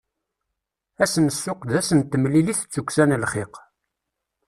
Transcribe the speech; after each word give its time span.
Ass 1.03 1.15
n 1.19 1.25
ssuq 1.35 1.61
d 1.69 1.71
ass 1.79 1.89
n 1.97 1.99
temlilit 2.01 2.61
d 2.65 2.69
tukksa 2.73 3.03
n 3.05 3.17
lxiq. 3.23 3.53